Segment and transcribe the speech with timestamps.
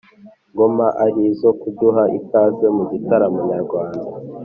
[0.53, 4.01] ngoma ari izo kuduha ikaze mu gitaramo nyarwanda.